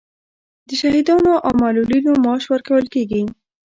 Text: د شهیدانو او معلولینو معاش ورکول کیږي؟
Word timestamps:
د 0.67 0.69
شهیدانو 0.81 1.33
او 1.45 1.51
معلولینو 1.61 2.11
معاش 2.23 2.43
ورکول 2.53 2.85
کیږي؟ 2.93 3.21